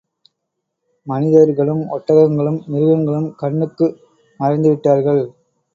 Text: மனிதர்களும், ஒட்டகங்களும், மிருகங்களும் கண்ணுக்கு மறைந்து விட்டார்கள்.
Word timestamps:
மனிதர்களும், 1.07 1.83
ஒட்டகங்களும், 1.91 2.59
மிருகங்களும் 2.67 3.29
கண்ணுக்கு 3.35 3.87
மறைந்து 4.39 4.69
விட்டார்கள். 4.69 5.23